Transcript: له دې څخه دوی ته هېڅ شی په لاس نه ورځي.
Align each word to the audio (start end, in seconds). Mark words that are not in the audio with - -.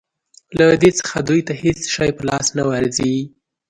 له 0.57 0.65
دې 0.81 0.91
څخه 0.99 1.17
دوی 1.27 1.41
ته 1.47 1.53
هېڅ 1.63 1.79
شی 1.93 2.09
په 2.17 2.23
لاس 2.29 2.45
نه 2.57 2.63
ورځي. 2.69 3.15